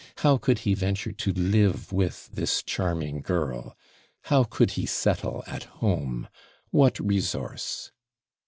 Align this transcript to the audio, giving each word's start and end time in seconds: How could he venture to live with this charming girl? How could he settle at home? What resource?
How 0.21 0.37
could 0.37 0.57
he 0.65 0.73
venture 0.73 1.11
to 1.11 1.31
live 1.31 1.91
with 1.93 2.31
this 2.33 2.63
charming 2.63 3.21
girl? 3.21 3.77
How 4.23 4.43
could 4.43 4.71
he 4.71 4.87
settle 4.87 5.43
at 5.45 5.65
home? 5.65 6.27
What 6.71 6.99
resource? 6.99 7.91